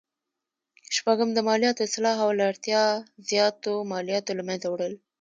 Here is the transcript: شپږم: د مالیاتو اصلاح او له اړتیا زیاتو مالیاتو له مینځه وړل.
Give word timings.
شپږم: 0.95 1.29
د 1.33 1.39
مالیاتو 1.47 1.81
اصلاح 1.87 2.17
او 2.25 2.31
له 2.37 2.43
اړتیا 2.51 2.83
زیاتو 3.29 3.73
مالیاتو 3.91 4.31
له 4.37 4.43
مینځه 4.47 4.67
وړل. 4.69 4.93